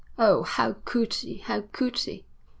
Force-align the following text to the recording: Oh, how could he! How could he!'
Oh, 0.17 0.41
how 0.41 0.77
could 0.83 1.13
he! 1.13 1.37
How 1.45 1.61
could 1.71 1.99
he!' 1.99 2.25